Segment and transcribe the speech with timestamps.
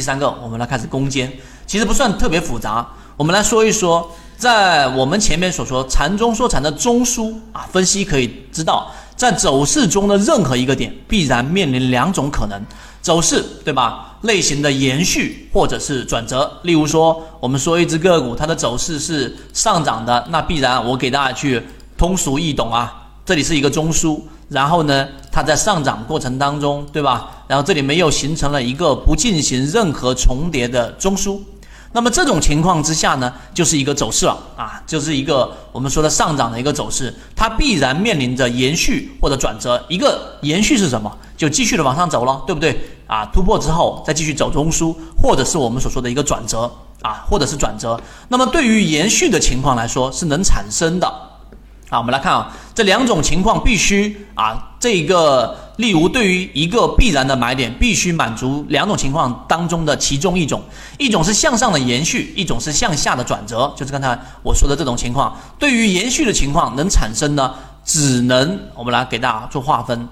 [0.00, 1.30] 第三个，我们来开始攻坚，
[1.66, 2.88] 其实不算特别复杂。
[3.18, 12.58] 我们来说一说，在我们前面所说禅中说禅的中枢啊，分析可以知道，在走势中的任何一个点，必然面临两种可能
[13.02, 14.16] 走势，对吧？
[14.22, 16.50] 类型的延续或者是转折。
[16.62, 21.62] 例如说，我们说一只个股，它的走势是上涨的，那必然我给大家去
[21.98, 23.10] 通俗易懂啊。
[23.26, 24.18] 这里是一个中枢，
[24.50, 27.30] 然后呢，它在上涨过程当中，对吧？
[27.46, 31.38] 然后这里面又形成了一个不进行任何重叠的中枢，
[31.92, 39.80] 那么这种情况之下呢，就是一个走势了啊，就是一个我们说的上涨的一个走势，它必然面临着延续或者转折。
[39.88, 41.16] 一个延续是什么？
[41.36, 42.78] 就继续的往上走了，对不对？
[43.06, 46.70] 啊，突破之后再继续走中枢，或者是我们所说的一个转折
[47.02, 48.00] 啊，或者是转折。
[48.28, 51.08] 那么对于延续的情况来说，是能产生的。
[51.88, 60.62] 啊，我们来看啊，这两种情况必须啊，这个例如对于一个必然的买点，必须满足两种情况当中的其中一种，
[60.96, 65.36] 一种是向上的延续，一种是向下的转折，就是刚才我说的这种情况。
[65.58, 67.52] 对于延续的情况能产生呢，
[67.84, 70.08] 只能我们来给大家做划分。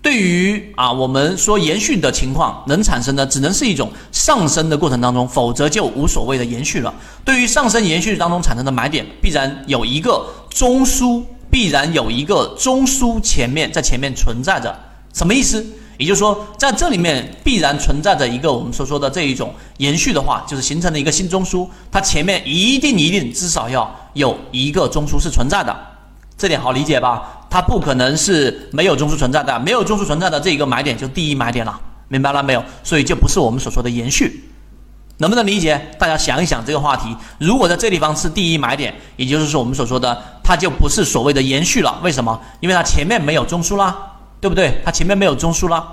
[0.00, 6.94] 对于啊，我们说延续的情况能产生的，只能是一种上升的过程当中，否则就无所谓的延续了。
[7.24, 14.74] 对于上升延续当中产生的买点，必然有一个中枢，必然有一个中枢前面在前面存在着，
[15.12, 15.62] 什么意思？
[15.98, 25.76] 也就是说，在这里面必然存在着一个我们所说的这一种延续的话，就是形成了一个新中枢，它前面一定一定至少要有一个中枢是存在的，
[26.38, 27.46] 这点好理解吧？
[27.50, 32.64] 它不可能是没有中枢存在的，没有中枢存在的这一个买点就第一买点了，明白了没有？
[32.82, 34.42] 所以就不是我们所说的延续，
[35.18, 35.90] 能不能理解？
[35.98, 41.98] 大家想一想这个话题，如果在这地方是第一买点，也就是说我们所说的它就不是所谓的延续了。
[42.02, 42.40] 为什么？
[42.60, 43.96] 因为它前面没有中枢啦，
[44.40, 44.80] 对不对？
[44.84, 45.86] 它前面没有中枢啦，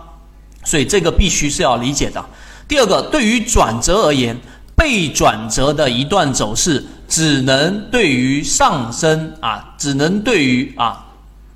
[0.63, 2.23] 所以这个必须是要理解的。
[2.67, 4.35] 第二个，对于转折而言，
[4.75, 11.05] 被转折的一段走势只能对于上升啊，只能对于啊。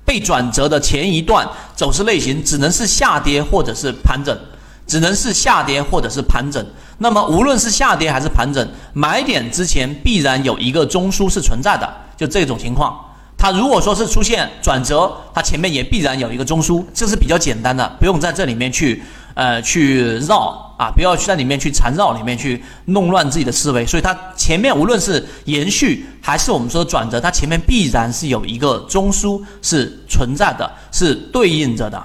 [0.06, 4.38] 被转折的前一段走势类型只能是下跌或者是盘整，
[4.86, 6.64] 只能是下跌或者是盘整。
[6.98, 11.92] 那么无论是下跌还是盘整，买点之前必然有一个中枢是存在的。
[12.16, 12.98] 就这种情况，
[13.36, 19.02] 它如果说是出现转折，它前面也必然有一个中枢，这是比较简单的，不用在这里面去。
[19.36, 23.84] 呃，去绕啊，不要去在里面去缠绕，里面去弄乱自己的思维。
[23.84, 32.00] 所以它前面无论是延续还是我们说的转折，它前面必然是有一个中枢是存在的，是对应着的。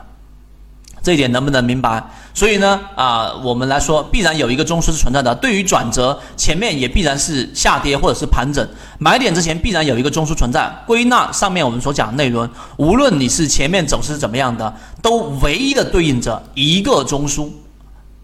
[1.02, 2.04] 这一点能不能明白？
[2.34, 5.34] 所以呢，啊，我们来说，必然有一个中枢是存在的。
[5.36, 8.66] 对于转折，前面也必然是下跌或者是盘整，
[8.98, 10.72] 买点之前必然有一个中枢存在。
[10.86, 17.50] 归纳上面我们所讲的内容，无论你是前面走势怎么样的，都唯一的对应着一个中枢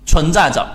[0.06, 0.66] 存在着。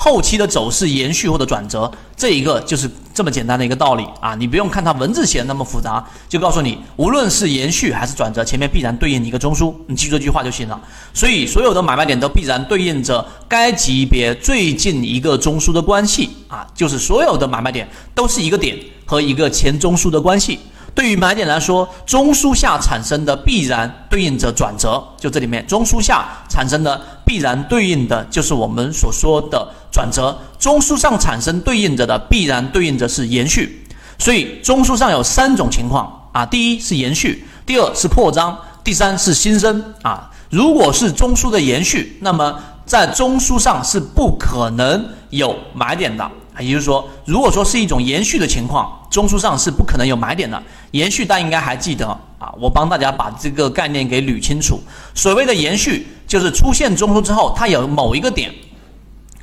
[0.00, 4.36] 后期的走势延续或者转折，这一个就是这么简单的一个道理啊！
[4.36, 10.80] 你不用看它文字写的那么复杂，就告诉你，无论是延续还是转折，前面必然对应一个中枢，你记住这句话就行了。
[11.12, 20.60] 所以，所有的买卖点都必然对应着该级别最近一个中枢的关系啊，就是所有的买卖点都是一个点和一个前中枢的关系。
[20.94, 29.68] 对于买点来说，中枢下产生的必然对应着转折，就这里面中枢下产生的必然对应的就是我们所说的
[29.98, 33.84] 转折，中枢上产生对应着的必然对应着是延续。
[34.16, 40.30] 所以中枢上有三种情况啊，第一是延续，第二是扩张，第三是新生啊。
[40.50, 42.56] 如果是中枢的延续，那么
[42.86, 46.30] 在中枢上是不可能有买点的。
[46.60, 50.62] 也就是说，如果说是一种延续的情况，中枢上是不可能有买点的。
[50.92, 52.06] 延续，大家应该还记得
[52.38, 54.80] 啊，我帮大家把这个概念给捋清楚。
[55.12, 58.52] 所谓的延续，就是出现中枢之后，它有某一个点，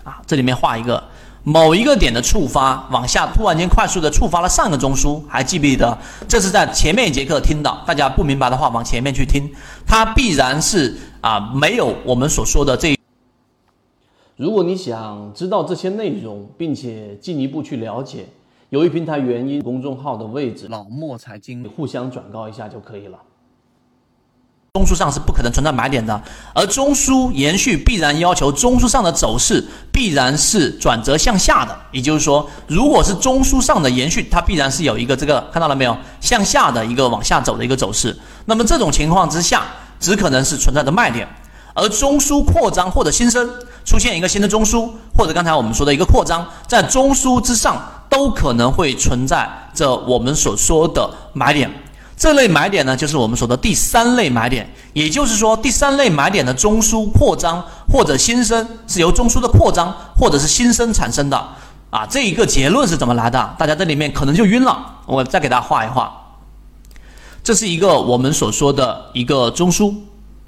[0.05, 1.03] 啊，这里面画一个
[1.43, 5.97] 某一个点的触发，往下突然间快速的触发了上个中枢，还记不记得？
[6.27, 9.51] 这是在前面一节课听到，大家不明白的话，往前面去听，
[9.85, 12.95] 它必然是啊，没有我们所说的这。
[14.37, 18.27] 如果你想知道这些内容，并且进一步去了解，
[18.69, 23.17] 由于平台原因，公众号的位置老莫财经互相转告一下就可以了。
[24.75, 26.21] 中枢上是不可能存在买点的，
[26.53, 31.73] 而中枢延续必然要求中枢上的走势必然是转折向下的。
[31.93, 38.13] 也就是说，如果是中枢上的延续，它必然是有一个这个看到了没有向下的一个往下走的一个走势。
[38.43, 39.63] 那么这种情况之下，
[39.97, 41.25] 只可能是存在的卖点。
[41.73, 43.49] 而中枢扩张或者新生
[43.85, 51.71] 出现一个新的中枢，或者刚才我们说的一个扩张，在中枢之上都可能会存在着我们所说的买点。
[52.17, 54.71] 这类买点呢，就是我们说的第三类买点。
[54.93, 61.37] 也就是说，第三类买点的中枢扩张或者新生是由中枢的扩张或者是新生产生的
[61.89, 62.05] 啊。
[62.09, 63.55] 这一个结论是怎么来的？
[63.59, 64.93] 大家这里面可能就晕了。
[65.05, 66.09] 我再给大家画一画，
[67.43, 69.93] 这是一个我们所说的一个中枢，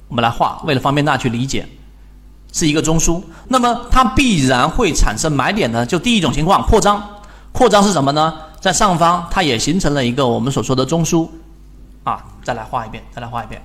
[0.08, 1.68] 我们来画，为了方便大家去理解，
[2.54, 3.22] 是一个中枢。
[3.50, 5.86] 那么它必然会产生买点呢？
[5.86, 7.04] 就第一种情况，扩张。
[7.52, 8.34] 扩张是什么呢？
[8.62, 11.28] 在上方它也形成了一个我们所说的中枢。
[12.48, 13.62] 再来画一遍，再来画一遍。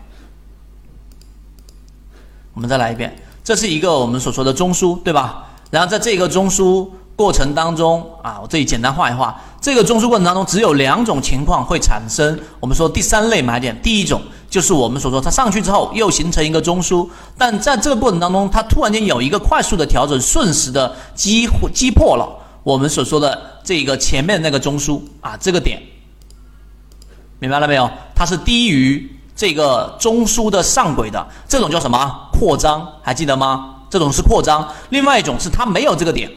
[2.53, 5.45] 我们再来一遍，这是一个我们所说的中枢，对吧？
[5.71, 13.81] 然后在这个中枢过程当中啊，我这里简单画一画，这个中枢过程当中只有两种情况会产生我们说第三类买点。
[13.83, 14.21] 第一种
[14.51, 17.09] 就是我们所说它上去之后又形成一个中枢，
[17.39, 22.29] 但在这个过程当中，它突然间有一个快速的调整，瞬时的击击破了
[22.65, 25.81] 我们所说的这个前面那个中枢啊，这个点。
[27.43, 27.91] 明白了没有？
[28.15, 32.87] 它是低于这个中枢的上轨的，这种叫什么扩张？
[33.03, 33.79] 还记得吗？
[33.91, 34.65] 这种是扩张。
[34.91, 36.31] 另外一种是它没有这个点，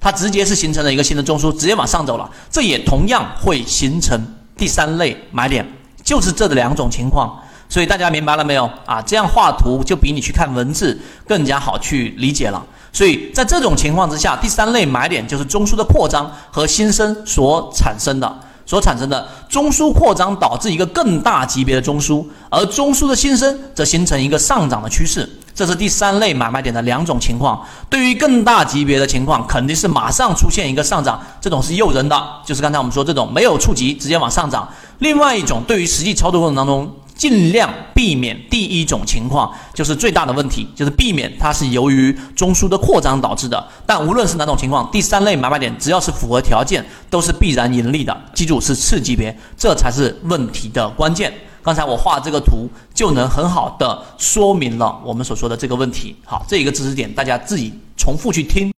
[0.00, 4.24] 它直接是形成了一个新的中枢，直接往上走了，这也同样会形成
[4.56, 5.68] 第三类买点，
[6.04, 7.36] 就是这两种情况。
[7.68, 9.02] 所以大家明白了没有啊？
[9.02, 12.64] 这样画图就比你去看文字更加好去理解了。
[12.92, 18.38] 所以在这种情况之下，第三类买点就是中枢的扩张和新生所产生的。
[18.64, 25.28] 所产生的中枢扩张导致一个更大级别的中枢，而中枢的新生则形成一个上涨的趋势。
[25.54, 27.62] 这是第三类买卖点的两种情况。
[27.90, 34.66] 对于更大级别的情况，肯定是马上出现一个上涨，这种是诱人的，就是刚才我们说这种没有触及直接往上涨。
[35.00, 36.90] 另外一种，对于实际操作过程当中。
[37.14, 43.64] 尽量避免第一种情况，就是最大的问题，就是避免它是由于中枢的扩张导致的。
[43.86, 48.16] 但无论是哪种情况，第三类买卖点只要是符合条件，都是必然盈利的。
[48.34, 51.32] 记住是次级别，这才是问题的关键。
[51.62, 56.14] 刚才我画这个图就能很好的说明了我们所说的这个问题。
[56.24, 58.68] 好，这一个知识点大家自己重复去听。